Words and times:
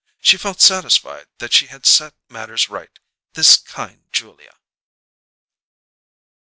She 0.19 0.35
felt 0.35 0.61
satisfied 0.61 1.27
that 1.37 1.53
she 1.53 1.67
had 1.67 1.85
set 1.85 2.15
matters 2.27 2.69
right, 2.69 2.97
this 3.35 3.55
kind 3.55 4.05
Julia! 4.11 4.57